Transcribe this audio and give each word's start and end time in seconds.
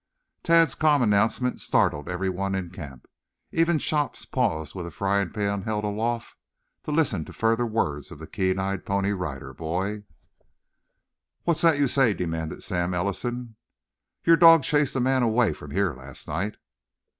Tad's 0.41 0.73
calm 0.73 1.03
announcement 1.03 1.61
startled 1.61 2.09
everyone 2.09 2.55
in 2.55 2.71
camp. 2.71 3.05
Even 3.51 3.77
Chops 3.77 4.25
paused 4.25 4.73
with 4.73 4.91
frying 4.91 5.29
pan 5.29 5.61
held 5.61 5.83
aloft 5.83 6.35
to 6.85 6.91
listen 6.91 7.23
to 7.23 7.31
the 7.31 7.37
further 7.37 7.67
words 7.67 8.09
of 8.09 8.17
the 8.17 8.25
keen 8.25 8.57
eyed 8.57 8.83
Pony 8.83 9.11
Rider 9.11 9.53
Boy. 9.53 10.01
"What's 11.43 11.61
that 11.61 11.77
you 11.77 11.87
say?" 11.87 12.15
demanded 12.15 12.63
Sam 12.63 12.95
Ellison. 12.95 13.57
"Your 14.23 14.37
dog 14.37 14.63
chased 14.63 14.95
a 14.95 14.99
man 14.99 15.21
away 15.21 15.53
from 15.53 15.69
here 15.69 15.93
last 15.93 16.27
night." 16.27 16.55